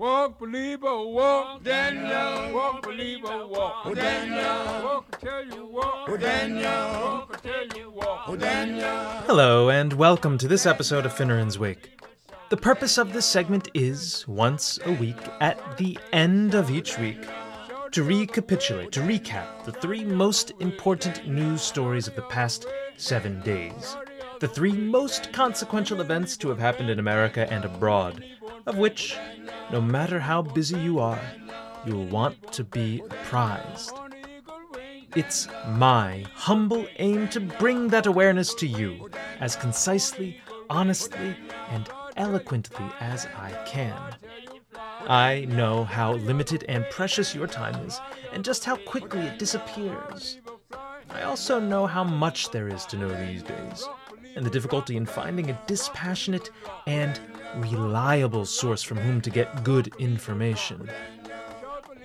[0.00, 2.54] Walk, believer, walk, Daniel.
[2.54, 4.82] Walk, believer, walk, Oh, Daniel.
[4.82, 6.62] Walk until you walk, Oh, Daniel.
[6.64, 8.88] Walk until you walk, Oh, Daniel.
[9.26, 12.00] Hello, and welcome to this episode of Finneran's Wake.
[12.48, 17.22] The purpose of this segment is, once a week, at the end of each week,
[17.92, 22.64] to recapitulate, to recap the three most important news stories of the past
[22.96, 23.98] seven days.
[24.40, 28.24] The three most consequential events to have happened in America and abroad,
[28.66, 29.16] of which,
[29.70, 31.20] no matter how busy you are,
[31.86, 33.92] you will want to be apprised.
[35.16, 39.10] It's my humble aim to bring that awareness to you
[39.40, 41.36] as concisely, honestly,
[41.70, 44.00] and eloquently as I can.
[45.08, 47.98] I know how limited and precious your time is,
[48.32, 50.38] and just how quickly it disappears.
[51.10, 53.88] I also know how much there is to know these days,
[54.36, 56.50] and the difficulty in finding a dispassionate
[56.86, 57.18] and
[57.56, 60.88] reliable source from whom to get good information.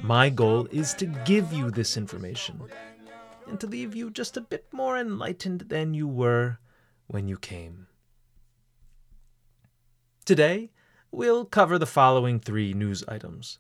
[0.01, 2.61] My goal is to give you this information
[3.47, 6.59] and to leave you just a bit more enlightened than you were
[7.07, 7.87] when you came.
[10.25, 10.71] Today,
[11.11, 13.59] we'll cover the following three news items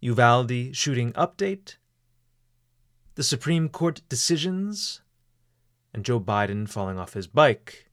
[0.00, 1.76] Uvalde shooting update,
[3.14, 5.00] the Supreme Court decisions,
[5.94, 7.88] and Joe Biden falling off his bike.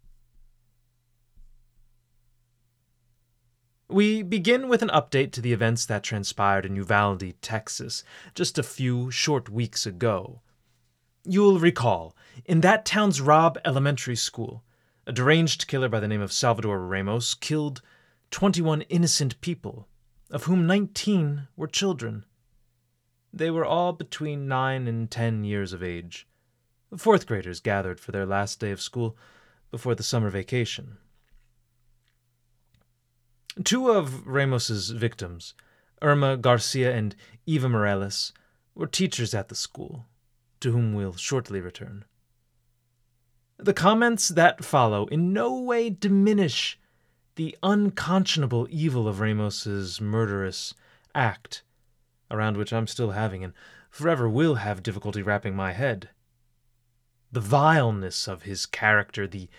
[3.91, 8.03] We begin with an update to the events that transpired in Uvalde, Texas,
[8.35, 10.41] just a few short weeks ago.
[11.25, 14.63] You'll recall, in that town's Robb Elementary School,
[15.07, 17.81] a deranged killer by the name of Salvador Ramos killed
[18.29, 19.87] 21 innocent people,
[20.29, 22.25] of whom 19 were children.
[23.33, 26.27] They were all between 9 and 10 years of age.
[26.95, 29.17] Fourth graders gathered for their last day of school
[29.71, 30.97] before the summer vacation.
[33.63, 35.53] Two of Ramos's victims,
[36.01, 37.15] Irma Garcia and
[37.45, 38.31] Eva Mireles,
[38.73, 40.05] were teachers at the school,
[40.61, 42.05] to whom we'll shortly return.
[43.57, 46.79] The comments that follow in no way diminish
[47.35, 50.73] the unconscionable evil of Ramos's murderous
[51.13, 51.63] act,
[52.31, 53.53] around which I'm still having and
[53.89, 56.09] forever will have difficulty wrapping my head.
[57.31, 59.49] The vileness of his character, the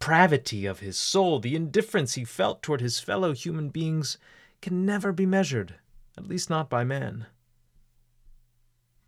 [0.00, 4.16] depravity of his soul, the indifference he felt toward his fellow human beings
[4.62, 5.74] can never be measured,
[6.16, 7.26] at least not by man.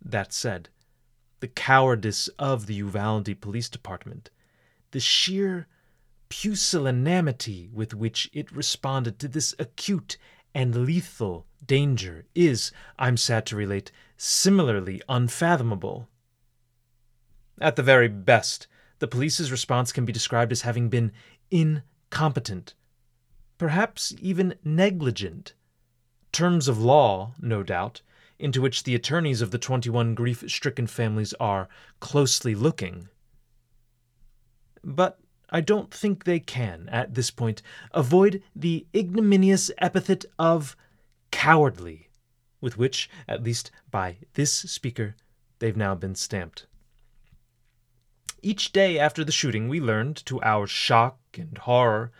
[0.04, 0.68] That said,
[1.40, 4.28] the cowardice of the Uvalde Police Department,
[4.90, 5.66] the sheer
[6.28, 10.18] pusillanimity with which it responded to this acute
[10.54, 16.08] and lethal danger is, I'm sad to relate, similarly unfathomable.
[17.60, 18.66] At the very best,
[19.02, 21.10] the police's response can be described as having been
[21.50, 22.74] incompetent,
[23.58, 25.54] perhaps even negligent.
[26.30, 28.02] Terms of law, no doubt,
[28.38, 31.68] into which the attorneys of the 21 grief stricken families are
[31.98, 33.08] closely looking.
[34.84, 35.18] But
[35.50, 40.76] I don't think they can, at this point, avoid the ignominious epithet of
[41.32, 42.08] cowardly,
[42.60, 45.16] with which, at least by this speaker,
[45.58, 46.66] they've now been stamped.
[48.42, 52.10] Each day after the shooting, we learned, to our shock and horror,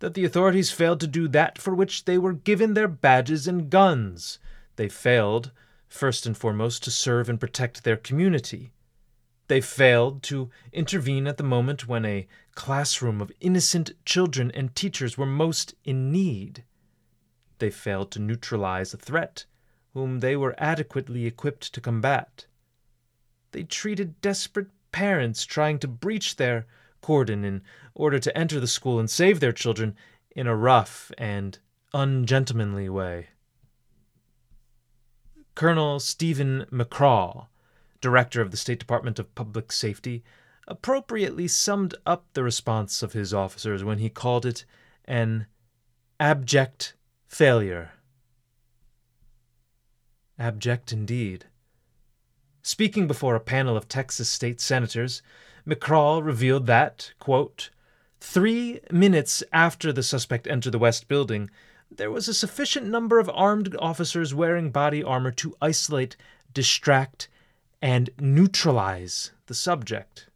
[0.00, 3.70] that the authorities failed to do that for which they were given their badges and
[3.70, 4.40] guns.
[4.74, 5.52] They failed,
[5.86, 8.72] first and foremost, to serve and protect their community.
[9.46, 15.16] They failed to intervene at the moment when a classroom of innocent children and teachers
[15.16, 16.64] were most in need.
[17.58, 19.44] They failed to neutralize a threat
[19.92, 22.46] whom they were adequately equipped to combat.
[23.52, 26.66] They treated desperate parents trying to breach their
[27.00, 27.62] cordon in
[27.94, 29.96] order to enter the school and save their children
[30.34, 31.58] in a rough and
[31.92, 33.28] ungentlemanly way.
[35.54, 37.48] Colonel Steven McCraw,
[38.00, 40.22] director of the State Department of Public Safety,
[40.66, 44.64] appropriately summed up the response of his officers when he called it
[45.04, 45.46] an
[46.18, 46.94] abject
[47.26, 47.92] failure.
[50.38, 51.46] Abject indeed.
[52.72, 55.22] Speaking before a panel of Texas state senators,
[55.66, 57.70] McCraw revealed that, quote,
[58.20, 61.50] three minutes after the suspect entered the West Building,
[61.90, 66.16] there was a sufficient number of armed officers wearing body armor to isolate,
[66.54, 67.28] distract,
[67.82, 70.28] and neutralize the subject.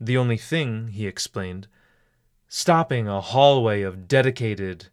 [0.00, 1.68] The only thing, he explained,
[2.48, 4.88] stopping a hallway of dedicated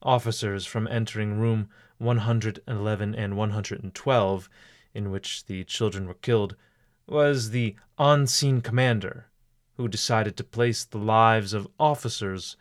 [0.00, 4.48] officers from entering room 111 and 112,
[4.96, 6.56] in which the children were killed,
[7.06, 9.26] was the on scene commander,
[9.76, 12.56] who decided to place the lives of officers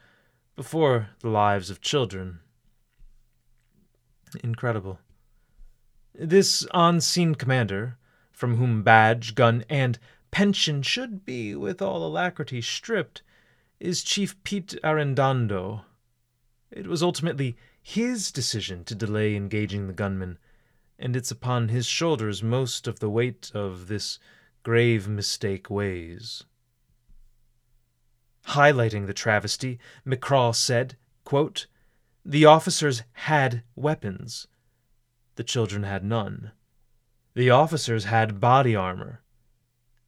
[0.56, 2.40] before the lives of children.
[4.44, 5.00] Incredible.
[6.14, 7.98] This on scene commander,
[8.32, 9.98] from whom badge, gun, and
[10.32, 13.22] pension should be with all alacrity stripped,
[13.80, 15.84] is Chief Pete Arredondo.
[16.70, 20.38] It was ultimately his decision to delay engaging the gunman,
[20.98, 24.20] and it's upon his shoulders most of the weight of this
[24.64, 26.44] grave mistake weighs.
[28.48, 31.68] Highlighting the travesty, McCraw said, quote,
[32.24, 34.48] The officers had weapons.
[35.36, 36.52] The children had none.
[37.34, 39.22] The officers had body armor.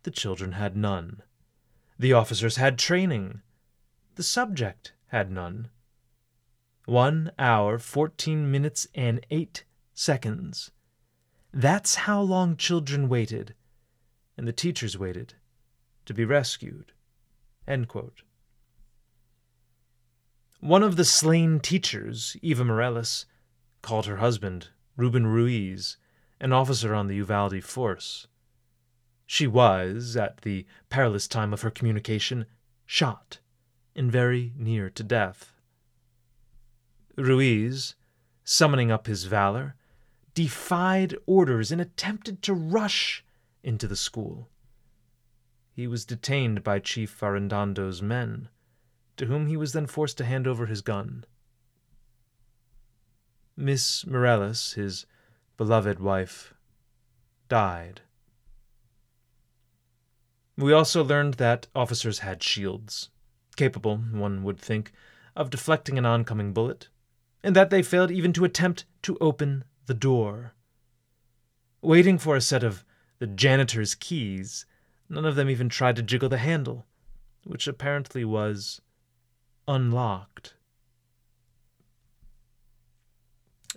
[0.04, 1.22] The children had none.
[2.00, 3.42] The officers had training.
[4.16, 5.69] The subject had none.
[6.86, 10.72] One hour, fourteen minutes, and eight seconds.
[11.57, 13.56] That's how long children waited,
[14.38, 15.33] and the teachers waited,
[16.06, 16.92] to be rescued.
[20.59, 23.25] One of the slain teachers, Eva Mireles,
[23.81, 24.68] called her husband
[24.98, 25.98] Ruben Ruiz,
[26.39, 28.27] an officer on the Uvalde force.
[29.25, 32.45] She was, at the perilous time of her communication,
[32.86, 33.39] shot,
[33.95, 35.53] and very near to death.
[37.15, 37.95] Ruiz,
[38.44, 39.75] summoning up his valor,
[40.38, 43.25] defied orders and attempted to rush
[43.63, 44.48] into the school.
[45.74, 48.48] He was detained by Chief Arredondo's men,
[49.16, 51.25] to whom he was then forced to hand over his gun.
[53.56, 55.07] Miss Mireles, his
[55.57, 56.54] beloved wife,
[57.50, 58.01] died.
[60.56, 63.10] We also learned that officers had shields,
[63.56, 64.92] capable, one would think,
[65.36, 66.89] of deflecting an oncoming bullet,
[67.42, 70.54] and that they failed even to attempt to open the door.
[71.81, 72.86] Waiting for a set of
[73.19, 74.66] the janitor's keys,
[75.10, 76.86] none of them even tried to jiggle the handle,
[77.44, 78.80] which apparently was
[79.68, 80.54] unlocked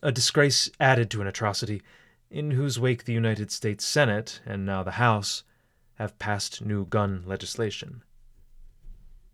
[0.03, 1.83] a disgrace added to an atrocity,
[2.31, 5.43] in whose wake the United States Senate, and now the House,
[5.95, 8.03] have passed new gun legislation.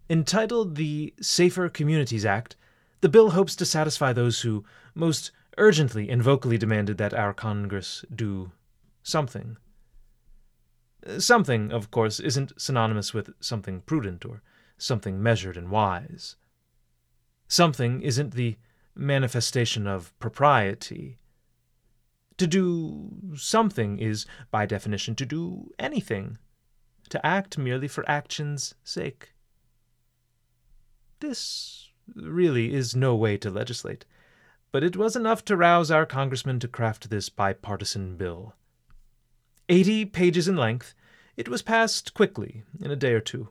[0.08, 2.56] Entitled the Safer Communities Act,
[3.00, 4.64] the bill hopes to satisfy those who
[4.94, 8.52] most urgently and vocally demanded that our Congress do
[9.02, 9.56] something.
[11.06, 14.42] Uh, something, of course, isn't synonymous with something prudent or
[14.78, 16.36] something measured and wise.
[17.48, 18.56] Something isn't the
[18.94, 21.18] manifestation of propriety.
[22.38, 26.38] To do something is, by definition, to do anything,
[27.08, 29.32] to act merely for action's sake.
[31.20, 34.04] This really is no way to legislate,
[34.76, 38.52] but it was enough to rouse our congressman to craft this bipartisan bill.
[39.70, 40.92] Eighty pages in length,
[41.34, 43.48] it was passed quickly, in a day or two.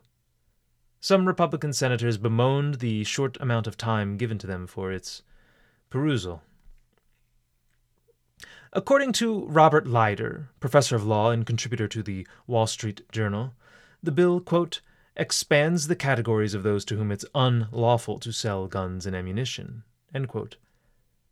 [0.99, 5.23] Some Republican senators bemoaned the short amount of time given to them for its
[5.89, 6.43] perusal.
[8.71, 13.55] According to Robert Leider, professor of law and contributor to the Wall Street Journal,
[14.03, 14.81] the bill, quote,
[15.15, 19.81] expands the categories of those to whom it's unlawful to sell guns and ammunition,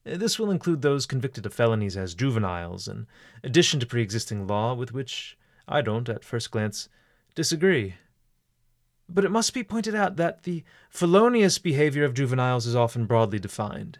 [0.06, 3.08] Uh, this will include those convicted of felonies as juveniles, in
[3.44, 6.90] addition to pre existing law with which I don't, at first glance,
[7.36, 7.96] disagree.
[9.08, 13.40] But it must be pointed out that the felonious behavior of juveniles is often broadly
[13.40, 14.00] defined.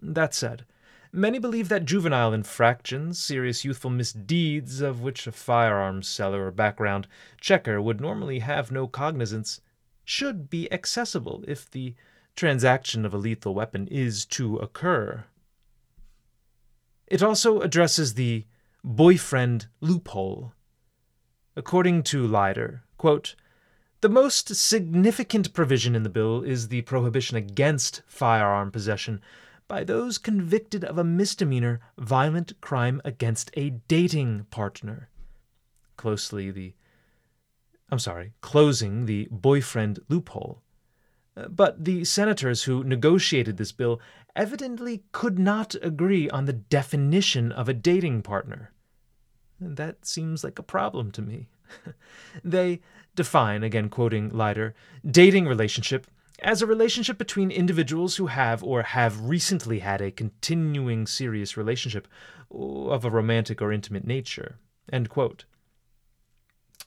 [0.00, 0.64] That said,
[1.12, 7.08] many believe that juvenile infractions, serious youthful misdeeds of which a firearms seller or background
[7.40, 9.60] checker would normally have no cognizance,
[10.04, 11.94] should be accessible if the
[12.38, 15.24] transaction of a lethal weapon is to occur.
[17.08, 18.46] It also addresses the
[18.84, 20.52] boyfriend loophole.
[21.56, 23.34] According to Leider, quote,
[24.02, 29.20] the most significant provision in the bill is the prohibition against firearm possession
[29.66, 35.08] by those convicted of a misdemeanor violent crime against a dating partner.
[35.96, 36.74] Closely the
[37.90, 40.62] I'm sorry, closing the boyfriend loophole.
[41.48, 44.00] But the senators who negotiated this bill
[44.34, 48.72] evidently could not agree on the definition of a dating partner.
[49.60, 51.48] That seems like a problem to me.
[52.44, 52.80] they
[53.14, 56.06] define, again quoting Leider, dating relationship
[56.40, 62.06] as a relationship between individuals who have or have recently had a continuing serious relationship
[62.50, 64.58] of a romantic or intimate nature.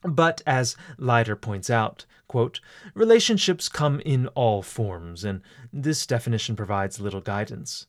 [0.03, 2.60] But as Leider points out, quote,
[2.96, 5.41] relationships come in all forms, and
[5.72, 7.88] this definition provides little guidance.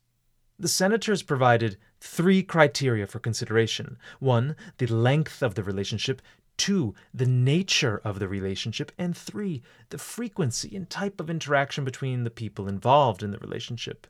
[0.59, 6.21] The senators provided three criteria for consideration one, the length of the relationship,
[6.57, 12.25] two, the nature of the relationship, and three, the frequency and type of interaction between
[12.25, 14.07] the people involved in the relationship.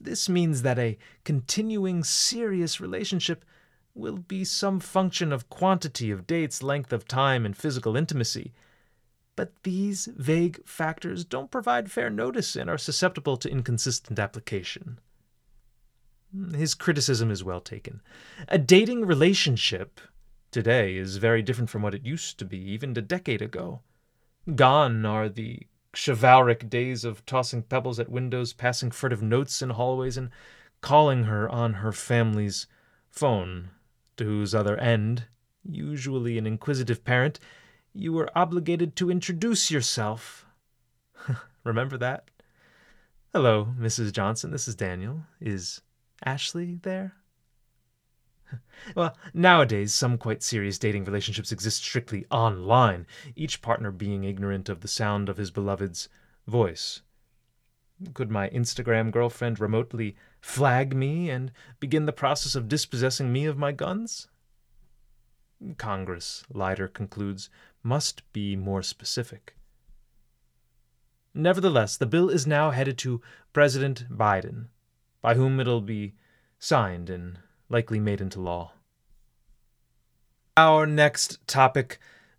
[0.00, 3.44] This means that a continuing serious relationship
[3.98, 8.52] will be some function of quantity of dates, length of time, and physical intimacy.
[9.36, 14.98] But these vague factors don't provide fair notice and are susceptible to inconsistent application.
[16.54, 18.02] His criticism is well taken.
[18.48, 20.00] A dating relationship
[20.50, 23.80] today is very different from what it used to be even a decade ago.
[24.54, 30.16] Gone are the chivalric days of tossing pebbles at windows, passing furtive notes in hallways,
[30.16, 30.30] and
[30.80, 32.66] calling her on her family's
[33.10, 33.70] phone,
[34.18, 35.24] to whose other end,
[35.64, 37.40] usually an inquisitive parent,
[37.94, 40.46] you were obligated to introduce yourself.
[41.64, 42.30] Remember that?
[43.32, 44.12] Hello, Mrs.
[44.12, 44.50] Johnson.
[44.50, 45.22] This is Daniel.
[45.40, 45.80] Is
[46.24, 47.14] Ashley there?
[48.94, 53.06] Well, nowadays, some quite serious dating relationships exist strictly online,
[53.36, 56.08] each partner being ignorant of the sound of his beloved's
[56.46, 57.02] voice.
[58.14, 63.58] Could my Instagram girlfriend remotely flag me and begin the process of dispossessing me of
[63.58, 64.28] my guns?
[65.76, 67.50] Congress, Leider concludes,
[67.82, 69.56] must be more specific.
[71.34, 73.20] Nevertheless, the bill is now headed to
[73.52, 74.66] President Biden,
[75.20, 76.14] by whom it'll be
[76.58, 78.72] signed and likely made into law.
[80.56, 81.98] Our next topic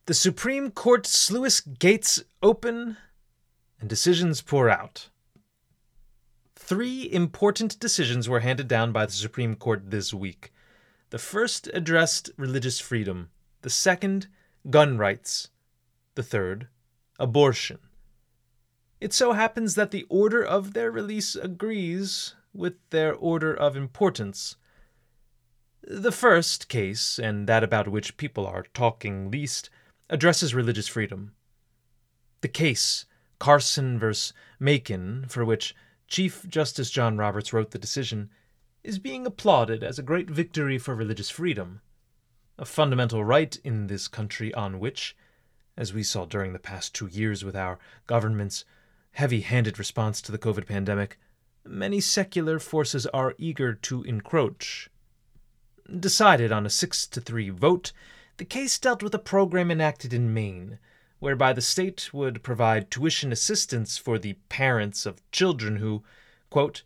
[0.09, 2.97] the Supreme Court sluice gates open
[3.79, 5.09] and decisions pour out.
[6.69, 10.53] Three important decisions were handed down by the Supreme Court this week.
[11.09, 13.31] The first addressed religious freedom,
[13.63, 14.27] the second,
[14.69, 15.49] gun rights,
[16.13, 16.67] the third,
[17.17, 17.79] abortion.
[19.01, 24.55] It so happens that the order of their release agrees with their order of importance.
[25.81, 29.71] The first case, and that about which people are talking least,
[30.07, 31.33] addresses religious freedom.
[32.41, 33.05] The case,
[33.39, 34.11] Carson v.
[34.59, 35.73] Makin, for which
[36.09, 38.31] Chief Justice John Roberts wrote the decision,
[38.83, 41.81] is being applauded as a great victory for religious freedom,
[42.57, 45.15] a fundamental right in this country on which,
[45.77, 48.65] as we saw during the past two years with our government's
[49.11, 51.19] heavy handed response to the COVID pandemic,
[51.63, 54.89] many secular forces are eager to encroach.
[55.99, 57.91] Decided on a 6 to 3 vote,
[58.37, 60.79] the case dealt with a program enacted in Maine,
[61.19, 66.03] whereby the state would provide tuition assistance for the parents of children who,
[66.49, 66.83] quote,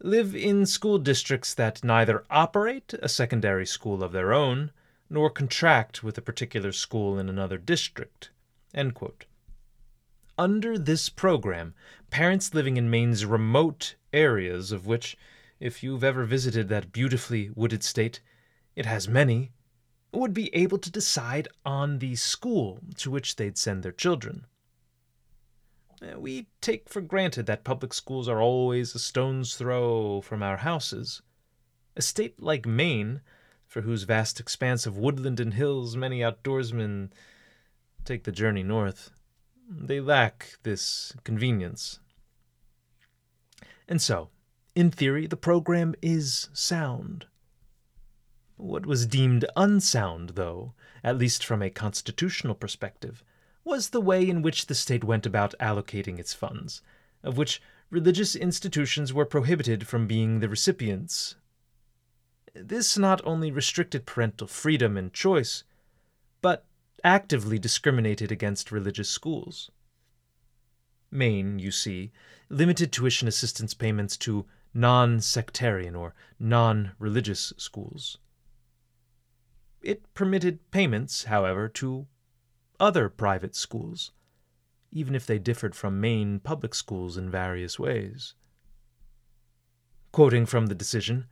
[0.00, 4.70] live in school districts that neither operate a secondary school of their own
[5.08, 8.30] nor contract with a particular school in another district.
[10.38, 11.74] Under this program,
[12.10, 15.16] parents living in Maine's remote areas, of which,
[15.60, 18.20] if you've ever visited that beautifully wooded state,
[18.74, 19.52] it has many,
[20.20, 24.46] would be able to decide on the school to which they'd send their children.
[26.02, 30.58] Eh, we take for granted that public schools are always a stone's throw from our
[30.58, 31.22] houses.
[31.96, 33.20] A state like Maine,
[33.66, 37.10] for whose vast expanse of woodland and hills many outdoorsmen
[38.04, 39.10] take the journey north,
[39.68, 42.00] they lack this convenience.
[43.88, 44.30] And so,
[44.74, 47.26] in theory, the program is sound.
[48.62, 53.24] What was deemed unsound, though, at least from a constitutional perspective,
[53.64, 56.80] was the way in which the state went about allocating its funds,
[57.24, 61.34] of which religious institutions were prohibited from being the recipients.
[62.54, 65.64] This not only restricted parental freedom and choice,
[66.40, 66.64] but
[67.02, 69.72] actively discriminated against religious schools.
[71.10, 72.12] Maine, you see,
[72.48, 78.18] limited tuition assistance payments to non sectarian or non religious schools.
[79.82, 82.06] It permitted payments, however, to
[82.78, 84.12] other private schools,
[84.90, 88.34] even if they differed from Maine public schools in various ways.
[90.12, 91.26] Quoting from the decision,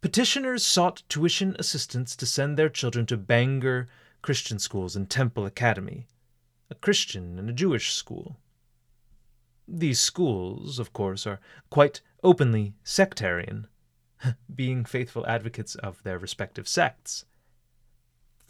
[0.00, 3.88] petitioners sought tuition assistance to send their children to Bangor
[4.20, 6.06] Christian schools and Temple Academy,
[6.68, 8.38] a Christian and a Jewish school.
[9.66, 13.68] These schools, of course, are quite openly sectarian,
[14.54, 17.24] being faithful advocates of their respective sects.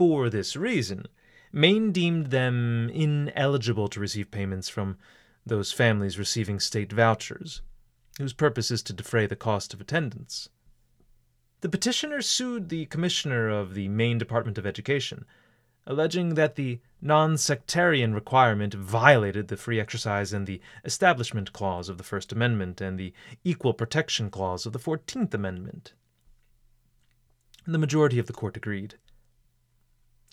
[0.01, 1.09] For this reason,
[1.53, 4.97] Maine deemed them ineligible to receive payments from
[5.45, 7.61] those families receiving state vouchers,
[8.17, 10.49] whose purpose is to defray the cost of attendance.
[11.61, 15.27] The petitioners sued the commissioner of the Maine Department of Education,
[15.87, 21.99] alleging that the non sectarian requirement violated the Free Exercise and the Establishment Clause of
[21.99, 23.13] the First Amendment and the
[23.45, 25.93] Equal Protection Clause of the Fourteenth Amendment.
[27.67, 28.95] The majority of the court agreed.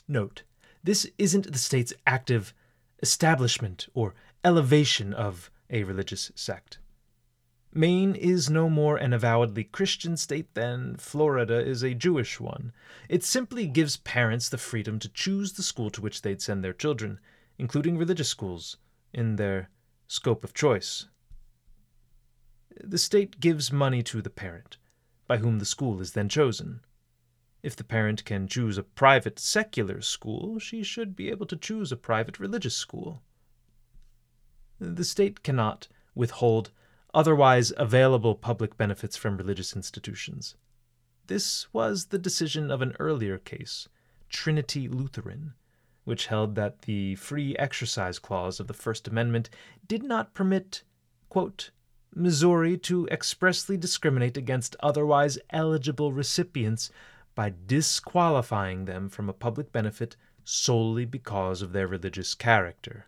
[0.08, 0.44] Note,
[0.84, 2.54] this isn't the state's active
[3.02, 6.80] establishment or elevation of a religious sect.
[7.74, 12.72] Maine is no more an avowedly Christian state than Florida is a Jewish one.
[13.10, 16.74] It simply gives parents the freedom to choose the school to which they'd send their
[16.74, 17.20] children,
[17.58, 18.78] including religious schools,
[19.14, 19.70] in their
[20.08, 21.08] scope of choice.
[22.82, 24.78] The state gives money to the parent,
[25.28, 26.80] by whom the school is then chosen.
[27.68, 31.92] If the parent can choose a private secular school, she should be able to choose
[31.92, 33.22] a private religious school.
[34.80, 36.72] The state cannot withhold
[37.14, 40.56] otherwise available public benefits from religious institutions.
[41.26, 43.90] This was the decision of an earlier case,
[44.30, 45.54] Trinity Lutheran,
[46.06, 49.50] which held that the free exercise clause of the First Amendment
[49.86, 50.84] did not permit,
[51.28, 51.72] quote,
[52.16, 56.90] Missouri to expressly discriminate against otherwise eligible recipients
[57.38, 63.06] by disqualifying them from a public benefit solely because of their religious character.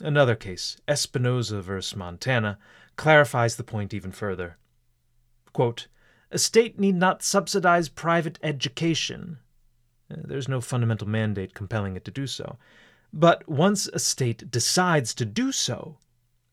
[0.00, 1.94] Another case, Espinoza v.
[1.94, 2.58] Montana,
[2.96, 4.56] clarifies the point even further.
[5.52, 5.88] Quote,
[6.30, 9.40] a state need not subsidize private education.
[10.10, 12.56] Uh, there's no fundamental mandate compelling it to do so.
[13.12, 15.98] But once a state decides to do so,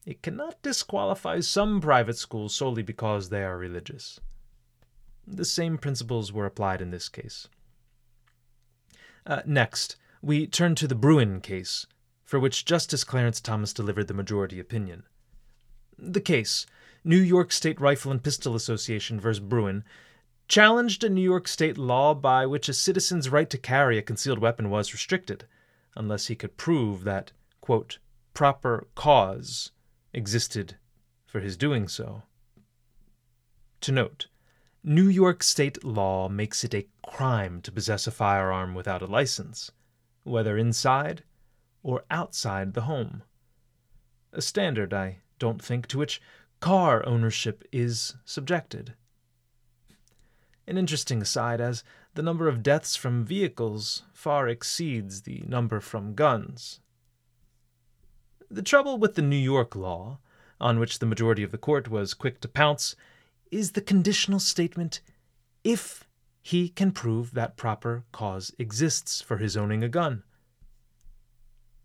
[0.06, 4.20] it cannot disqualify some private schools solely because they are religious.
[5.28, 7.48] The same principles were applied in this case.
[9.26, 11.88] Uh, next, we turn to the Bruen case,
[12.24, 15.04] for which Justice Clarence Thomas delivered the majority opinion.
[15.98, 16.66] The case,
[17.04, 19.40] New York State Rifle and Pistol Association v.
[19.40, 19.84] Bruen,
[20.48, 24.40] challenged a New York State law by which a citizen's right to carry a concealed
[24.40, 25.46] weapon was restricted,
[25.96, 27.98] unless he could prove that, quote,
[28.34, 29.72] proper cause
[30.14, 30.78] existed
[31.26, 32.24] for his doing so.
[33.82, 34.28] To note,
[34.88, 39.72] New York state law makes it a crime to possess a firearm without a license,
[40.24, 41.24] whether inside
[41.82, 43.24] or outside the home.
[44.32, 46.22] A standard, I don't think, to which
[46.60, 48.94] car ownership is subjected.
[50.68, 56.14] An interesting aside, as the number of deaths from vehicles far exceeds the number from
[56.14, 56.80] guns.
[58.52, 60.20] The trouble with the New York law,
[60.62, 62.96] on which the majority of the court was quick to pounce,
[63.52, 65.02] is the conditional statement
[65.64, 66.06] if
[66.42, 70.24] he can prove that proper cause exists for his owning a gun.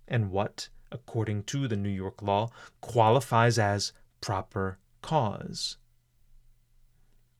[0.07, 5.79] And what, according to the New York law, qualifies as proper cause?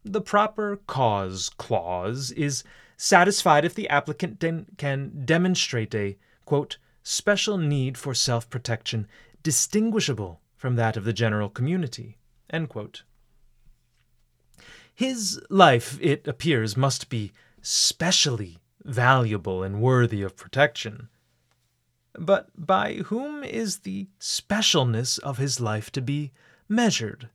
[0.03, 2.65] The proper cause clause is
[2.97, 4.41] satisfied if the applicant
[4.79, 9.07] can demonstrate a, quote, special need for self protection
[9.43, 12.19] distinguishable from that of the general community.
[15.01, 17.33] His life, it appears, must be
[17.63, 21.09] specially valuable and worthy of protection.
[22.13, 26.33] But by whom is the specialness of his life to be
[26.69, 27.31] measured?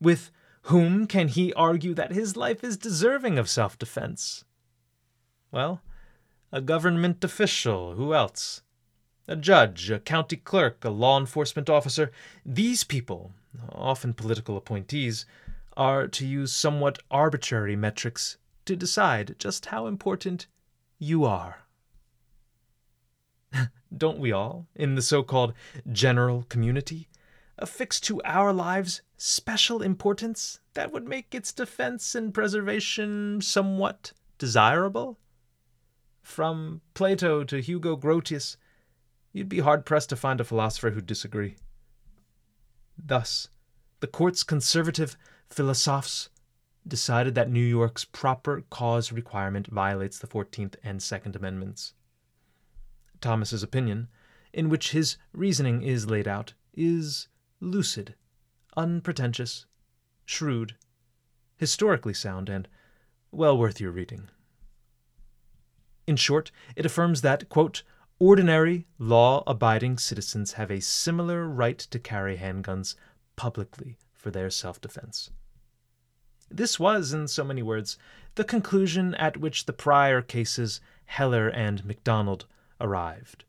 [0.00, 0.30] With
[0.70, 4.44] whom can he argue that his life is deserving of self defense?
[5.50, 5.80] Well,
[6.52, 8.62] a government official, who else?
[9.26, 12.12] a judge, a county clerk, a law enforcement officer.
[12.46, 13.32] These people,
[13.68, 15.26] often political appointees,
[15.78, 18.36] are to use somewhat arbitrary metrics
[18.66, 20.46] to decide just how important
[20.98, 21.64] you are.
[23.96, 25.54] Don't we all, in the so called
[25.90, 27.08] general community,
[27.56, 35.18] affix to our lives special importance that would make its defense and preservation somewhat desirable?
[36.20, 38.58] From Plato to Hugo Grotius,
[39.32, 41.56] You'd be hard pressed to find a philosopher who'd disagree.
[42.96, 43.48] Thus,
[44.00, 45.16] the court's conservative
[45.50, 46.30] philosophes
[46.86, 51.94] decided that New York's proper cause requirement violates the 14th and Second Amendments.
[53.20, 54.08] Thomas's opinion,
[54.52, 57.28] in which his reasoning is laid out, is
[57.60, 58.14] lucid,
[58.76, 59.66] unpretentious,
[60.24, 60.76] shrewd,
[61.56, 62.68] historically sound, and
[63.30, 64.28] well worth your reading.
[66.06, 67.82] In short, it affirms that, quote,
[68.20, 72.94] Ordinary, law abiding citizens have a similar right to carry handguns
[73.36, 75.30] publicly for their self defense.
[76.50, 77.98] This was, in so many words,
[78.34, 82.46] the conclusion at which the prior cases Heller and McDonald
[82.80, 83.44] arrived,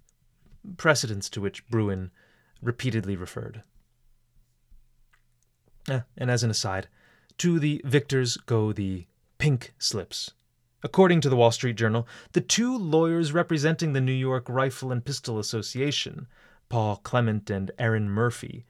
[0.78, 2.12] precedents to which Bruen
[2.62, 3.64] repeatedly referred.
[5.90, 6.88] Eh, and as an aside,
[7.38, 9.06] to the victors go the
[9.38, 10.32] pink slips
[10.82, 15.04] According to the Wall Street Journal, the two lawyers representing the New York Rifle and
[15.04, 16.28] Pistol Association,
[16.70, 18.66] Paul Clement and Erin Murphy,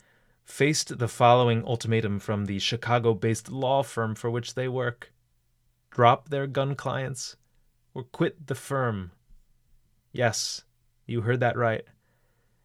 [0.49, 5.13] faced the following ultimatum from the Chicago based law firm for which they work
[5.91, 7.35] drop their gun clients
[7.93, 9.11] or quit the firm.
[10.11, 10.63] Yes,
[11.05, 11.83] you heard that right.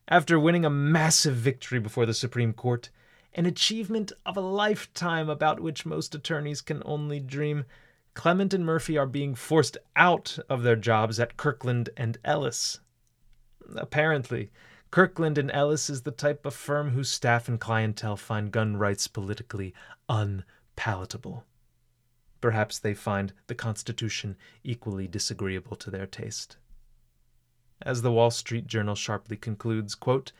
[0.09, 2.91] After winning a massive victory before the Supreme Court,
[3.35, 7.65] an achievement of a lifetime about which most attorneys can only dream,
[8.15, 12.81] Clement and Murphy are being forced out of their jobs at Kirkland and Ellis.
[13.77, 14.51] Apparently,
[14.95, 19.09] Kirkland and Ellis is the type of firm whose staff and clientele find gun rights
[19.09, 19.75] politically
[20.09, 21.43] unpalatable.
[22.41, 26.59] Perhaps they find the Constitution equally disagreeable to their taste.
[27.83, 30.31] As the Wall Street Journal sharply concludes, quote,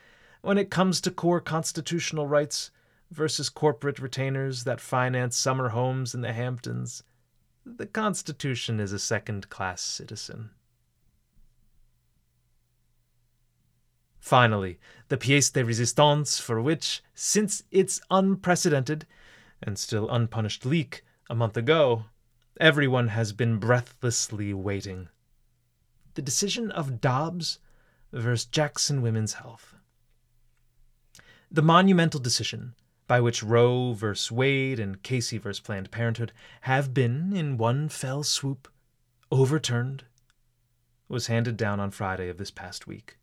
[0.41, 2.71] when it comes to core constitutional rights
[3.11, 7.03] versus corporate retainers that finance summer homes in the Hamptons,
[7.65, 10.51] the Constitution is a second class citizen.
[14.25, 19.05] Finally, the pièce de résistance for which, since its unprecedented
[19.61, 22.05] and still unpunished leak a month ago,
[22.59, 25.09] everyone has been breathlessly waiting.
[26.15, 27.59] The decision of Dobbs
[28.11, 29.75] versus Jackson Women's Health.
[31.51, 32.73] The monumental decision
[33.05, 38.23] by which Roe versus Wade and Casey versus Planned Parenthood have been, in one fell
[38.23, 38.67] swoop,
[39.31, 40.05] overturned,
[41.07, 43.19] was handed down on Friday of this past week.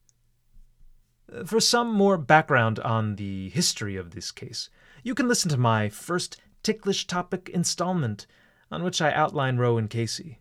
[1.47, 4.69] For some more background on the history of this case,
[5.03, 8.27] you can listen to my first ticklish topic installment,
[8.71, 10.41] on which I outline Roe and Casey.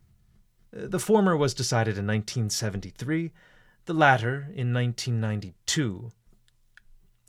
[0.76, 3.32] Uh, the former was decided in 1973,
[3.86, 6.12] the latter in 1992.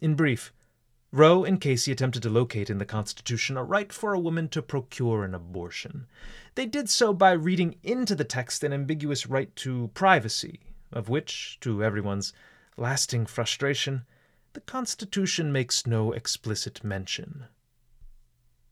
[0.00, 0.52] In brief,
[1.12, 4.62] Roe and Casey attempted to locate in the Constitution a right for a woman to
[4.62, 6.06] procure an abortion.
[6.54, 11.58] They did so by reading into the text an ambiguous right to privacy, of which,
[11.60, 12.32] to everyone's
[12.76, 14.04] lasting frustration,
[14.52, 17.46] the Constitution makes no explicit mention.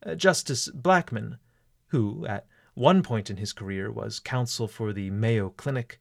[0.05, 1.39] Uh, Justice Blackmun,
[1.89, 6.01] who, at one point in his career, was counsel for the Mayo Clinic,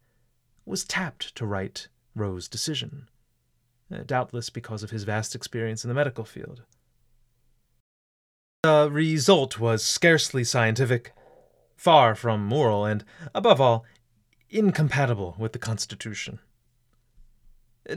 [0.66, 3.10] was tapped to write Roe's decision,
[3.94, 6.64] uh, doubtless because of his vast experience in the medical field.
[8.64, 11.14] The result was scarcely scientific,
[11.76, 13.86] far from moral, and, above all,
[14.50, 16.40] incompatible with the Constitution.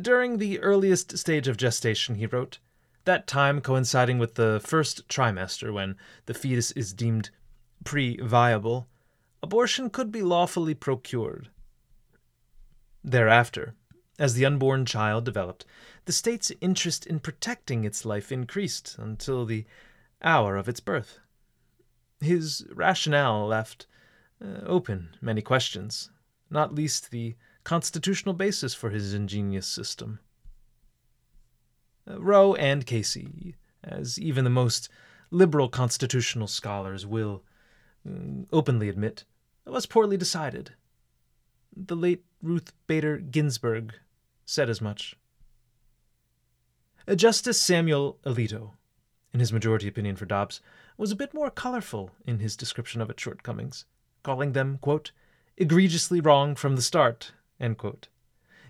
[0.01, 2.59] During the earliest stage of gestation, he wrote,
[3.05, 7.31] that time coinciding with the first trimester when the fetus is deemed
[7.85, 8.87] pre viable,
[9.43, 11.51] abortion could be lawfully procured.
[13.03, 13.75] Thereafter,
[14.19, 15.65] as the unborn child developed,
[16.05, 19.65] the state's interest in protecting its life increased until the
[20.23, 21.19] hour of its birth.
[22.21, 23.87] His rationale left
[24.41, 26.11] uh, open many questions,
[26.51, 30.19] not least the constitutional basis for his ingenious system.
[32.11, 34.89] Uh, Roe and Casey, as even the most
[35.31, 37.43] liberal constitutional scholars will
[38.07, 39.25] mm, openly admit,
[39.67, 40.73] was poorly decided.
[41.75, 43.95] The late Ruth Bader Ginsburg
[44.45, 45.17] said as much.
[47.07, 48.73] Uh, Justice Samuel Alito,
[49.33, 50.61] in his majority opinion for Dobbs,
[50.97, 53.87] was a bit more colorful in his description of its shortcomings,
[54.23, 55.13] calling them, quote,
[55.57, 57.33] egregiously wrong from the start,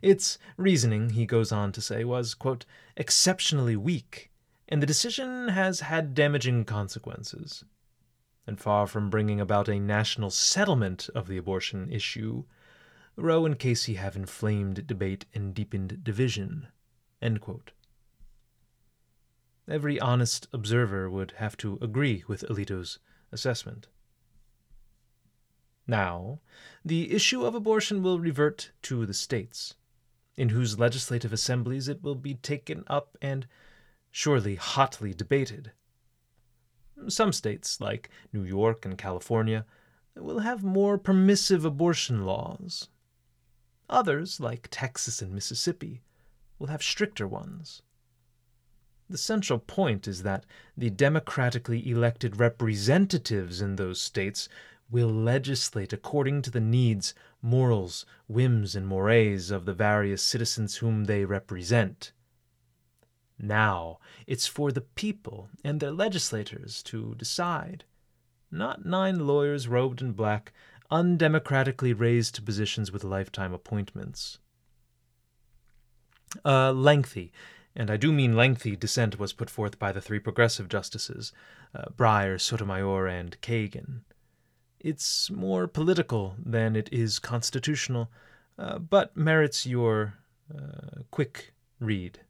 [0.03, 2.65] its reasoning, he goes on to say, was, quote,
[2.97, 4.31] exceptionally weak,
[4.69, 7.65] and the decision has had damaging consequences.
[8.47, 12.45] And far from bringing about a national settlement of the abortion issue,
[13.17, 16.67] Roe and Casey have inflamed debate and deepened division.
[19.69, 22.99] Every honest observer would have to agree with Alito's
[23.31, 23.87] assessment.
[25.87, 26.41] Now,
[26.85, 29.75] the issue of abortion will revert to the states,
[30.37, 33.47] in whose legislative assemblies it will be taken up and
[34.11, 35.73] surely hotly debated.
[37.09, 39.67] Some states, like New York and California,
[40.15, 42.89] will have more permissive abortion laws.
[43.91, 46.03] Others, like Texas and Mississippi,
[46.59, 47.83] will have stricter ones.
[49.11, 54.49] The central point is that the democratically elected representatives in those states
[54.93, 61.05] will legislate according to the needs, morals, whims, and mores of the various citizens whom
[61.05, 62.13] they represent.
[63.39, 67.85] Now it's for the people and their legislators to decide,
[68.51, 70.53] not nine lawyers robed in black,
[70.91, 74.39] undemocratically raised to positions with lifetime appointments.
[76.45, 77.33] A lengthy,
[77.75, 81.33] and I do mean lengthy, dissent was put forth by the three progressive justices,
[81.75, 84.03] uh, Breyer, Sotomayor, and Kagan.
[84.83, 88.11] It's more political than it is constitutional,
[88.59, 90.15] uh, but merits your
[90.53, 92.21] uh, quick read.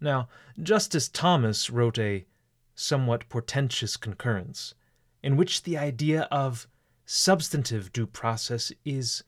[0.00, 0.28] Now,
[0.62, 2.26] Justice Thomas wrote a
[2.74, 4.74] somewhat portentous concurrence,
[5.22, 6.66] in which the idea of
[7.04, 9.22] substantive due process is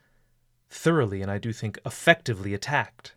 [0.70, 3.14] thoroughly and I do think effectively attacked.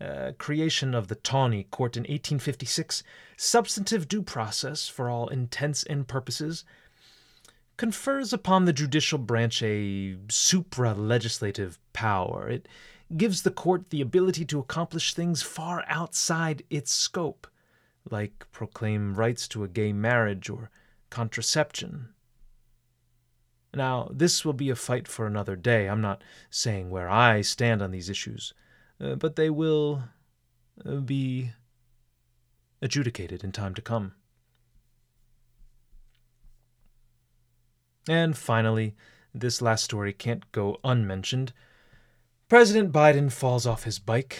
[0.00, 3.02] Uh, creation of the Taney Court in 1856,
[3.36, 6.64] substantive due process for all intents and purposes,
[7.78, 12.48] confers upon the judicial branch a supra legislative power.
[12.48, 12.68] It
[13.16, 17.46] gives the court the ability to accomplish things far outside its scope,
[18.10, 20.70] like proclaim rights to a gay marriage or
[21.08, 22.10] contraception.
[23.72, 25.88] Now, this will be a fight for another day.
[25.88, 28.52] I'm not saying where I stand on these issues,
[29.00, 30.02] uh, but they will
[30.84, 31.52] uh, be
[32.82, 34.14] adjudicated in time to come.
[38.08, 38.94] And finally,
[39.34, 41.52] this last story can't go unmentioned.
[42.48, 44.38] President Biden falls off his bike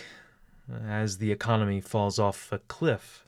[0.87, 3.27] as the economy falls off a cliff.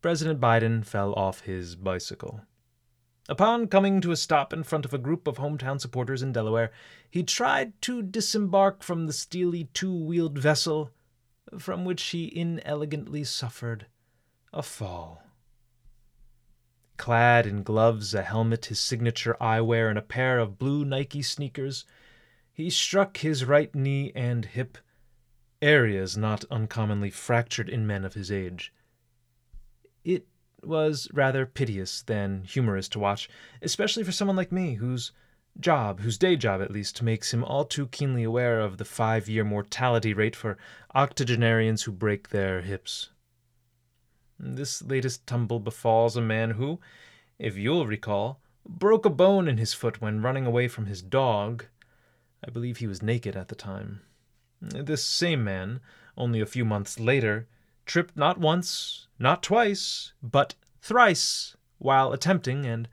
[0.00, 2.42] President Biden fell off his bicycle.
[3.28, 6.70] Upon coming to a stop in front of a group of hometown supporters in Delaware,
[7.10, 10.90] he tried to disembark from the steely two wheeled vessel,
[11.58, 13.86] from which he inelegantly suffered
[14.52, 15.23] a fall.
[16.96, 21.84] Clad in gloves, a helmet, his signature eyewear, and a pair of blue Nike sneakers,
[22.52, 24.78] he struck his right knee and hip,
[25.60, 28.72] areas not uncommonly fractured in men of his age.
[30.04, 30.28] It
[30.62, 33.28] was rather piteous than humorous to watch,
[33.60, 35.12] especially for someone like me, whose
[35.58, 39.28] job, whose day job at least, makes him all too keenly aware of the five
[39.28, 40.56] year mortality rate for
[40.94, 43.10] octogenarians who break their hips.
[44.38, 46.80] This latest tumble befalls a man who,
[47.38, 51.66] if you'll recall, broke a bone in his foot when running away from his dog.
[52.46, 54.02] I believe he was naked at the time.
[54.60, 55.80] This same man,
[56.16, 57.46] only a few months later,
[57.86, 62.88] tripped not once, not twice, but thrice while attempting and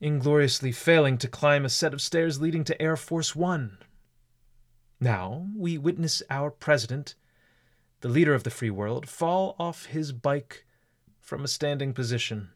[0.00, 3.78] ingloriously failing to climb a set of stairs leading to Air Force One.
[5.00, 7.14] Now we witness our president,
[8.02, 10.66] the leader of the free world, fall off his bike
[11.20, 12.50] from a standing position.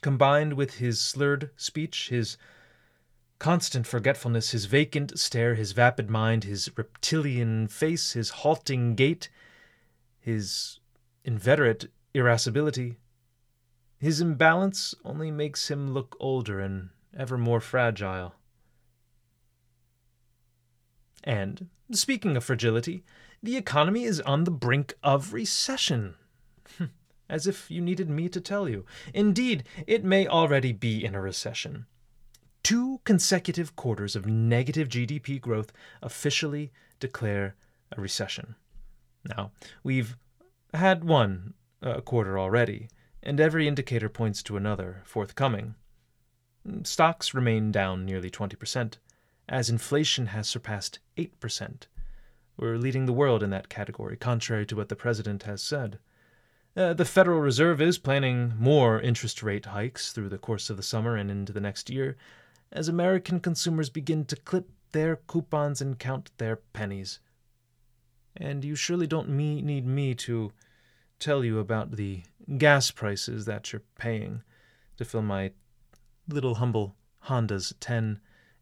[0.00, 2.38] Combined with his slurred speech, his
[3.40, 9.28] constant forgetfulness, his vacant stare, his vapid mind, his reptilian face, his halting gait,
[10.20, 10.78] his
[11.24, 12.96] inveterate irascibility,
[13.98, 18.34] his imbalance only makes him look older and ever more fragile.
[21.24, 23.04] And, speaking of fragility,
[23.42, 26.14] the economy is on the brink of recession.
[27.28, 28.86] As if you needed me to tell you.
[29.12, 31.86] Indeed, it may already be in a recession.
[32.62, 37.54] Two consecutive quarters of negative GDP growth officially declare
[37.96, 38.56] a recession.
[39.24, 39.52] Now,
[39.82, 40.16] we've
[40.74, 42.88] had one uh, quarter already,
[43.22, 45.74] and every indicator points to another forthcoming.
[46.82, 48.94] Stocks remain down nearly 20%,
[49.48, 51.86] as inflation has surpassed 8%.
[52.56, 55.98] We're leading the world in that category, contrary to what the president has said.
[56.76, 60.82] Uh, the Federal Reserve is planning more interest rate hikes through the course of the
[60.82, 62.16] summer and into the next year,
[62.70, 67.20] as American consumers begin to clip their coupons and count their pennies.
[68.36, 70.52] And you surely don't me- need me to
[71.18, 72.22] tell you about the
[72.58, 74.42] gas prices that you're paying
[74.96, 75.52] to fill my
[76.28, 78.20] little humble Honda's 10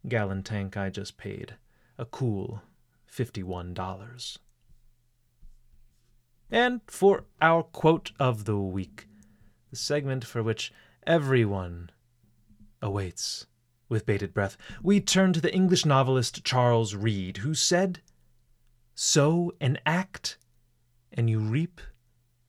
[0.09, 1.55] gallon tank I just paid
[1.97, 2.61] a cool
[3.11, 4.37] $51.
[6.49, 9.07] And for our quote of the week,
[9.69, 10.71] the segment for which
[11.05, 11.89] everyone
[12.81, 13.47] awaits
[13.89, 18.01] with bated breath, we turn to the English novelist Charles Reade, who said,
[18.95, 20.37] Sow an act,
[21.11, 21.81] and you reap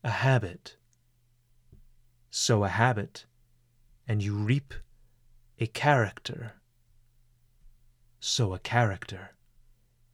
[0.05, 0.77] a habit.
[2.31, 3.27] Sow a habit,
[4.07, 4.75] and you reap
[5.59, 6.58] a character.
[8.21, 9.31] Sow a character,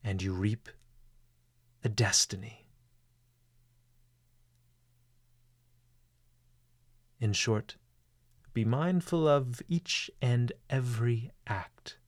[0.03, 0.69] and you reap
[1.83, 2.67] a destiny.
[7.21, 7.77] In short,
[8.53, 11.99] be mindful of each and every act.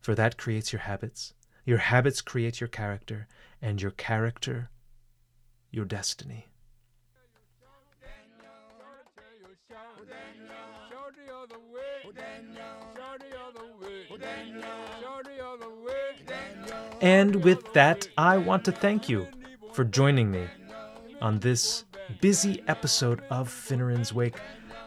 [0.00, 1.32] For that creates your habits,
[1.64, 3.28] your habits create your character,
[3.62, 4.70] and your character
[5.74, 6.46] your destiny.
[17.00, 19.26] And with that, I want to thank you
[19.72, 20.46] for joining me
[21.20, 21.84] on this
[22.20, 24.36] busy episode of Finneran's Wake.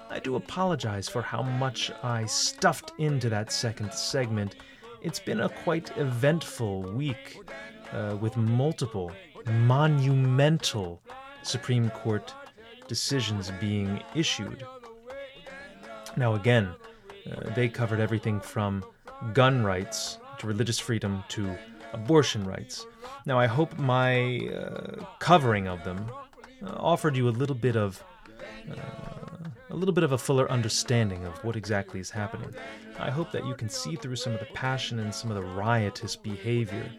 [0.10, 4.56] I do apologize for how much I stuffed into that second segment.
[5.02, 7.38] It's been a quite eventful week
[7.92, 9.12] uh, with multiple
[9.46, 11.02] monumental
[11.44, 12.34] Supreme Court
[12.88, 14.66] decisions being issued.
[16.16, 16.70] Now, again,
[17.30, 18.84] Uh, they covered everything from
[19.34, 21.58] gun rights to religious freedom to
[21.94, 22.86] abortion rights.
[23.26, 26.10] Now, I hope my uh, covering of them
[26.64, 28.04] uh, offered you a little bit of
[28.70, 32.54] uh, a little bit of a fuller understanding of what exactly is happening.
[33.00, 35.44] I hope that you can see through some of the passion and some of the
[35.44, 36.90] riotous behavior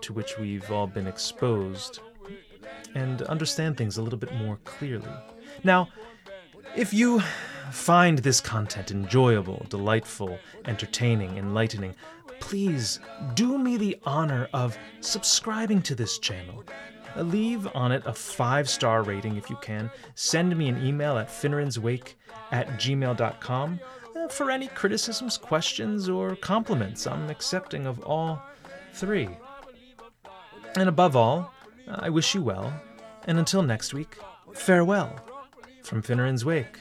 [0.00, 2.00] to which we've all been exposed
[2.94, 5.10] and understand things a little bit more clearly.
[5.62, 5.88] Now,
[6.76, 7.22] if you
[7.70, 11.94] find this content enjoyable, delightful, entertaining, enlightening,
[12.40, 13.00] please
[13.34, 16.64] do me the honor of subscribing to this channel.
[17.16, 19.90] Leave on it a five star rating if you can.
[20.14, 22.14] Send me an email at finnerandswake
[22.50, 23.80] at gmail.com
[24.16, 27.06] uh, for any criticisms, questions, or compliments.
[27.06, 28.42] I'm accepting of all
[28.92, 29.28] three.
[30.76, 31.52] And above all,
[31.88, 32.72] I wish you well,
[33.26, 34.16] and until next week,
[34.54, 35.14] farewell
[35.82, 36.78] from Finneran's Wake.